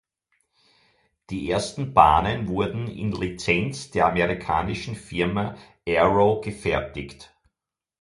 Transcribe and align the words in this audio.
Die 1.29 1.47
ersten 1.51 1.93
Bahnen 1.93 2.47
wurden 2.47 2.87
in 2.87 3.11
Lizenz 3.11 3.91
der 3.91 4.07
amerikanischen 4.07 4.95
Firma 4.95 5.55
Arrow 5.87 6.41
gefertigt. 6.43 7.31